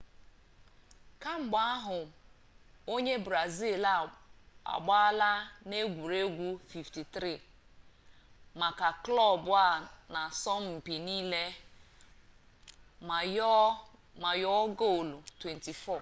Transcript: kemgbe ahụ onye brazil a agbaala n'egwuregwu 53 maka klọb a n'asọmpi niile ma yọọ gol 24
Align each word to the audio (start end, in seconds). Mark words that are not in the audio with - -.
kemgbe 1.21 1.57
ahụ 1.73 1.97
onye 2.93 3.13
brazil 3.25 3.83
a 3.97 3.97
agbaala 4.73 5.29
n'egwuregwu 5.69 6.47
53 6.69 7.39
maka 8.61 8.87
klọb 9.03 9.43
a 9.67 9.67
n'asọmpi 10.11 10.95
niile 11.05 11.43
ma 14.21 14.29
yọọ 14.45 14.63
gol 14.79 15.07
24 15.39 15.89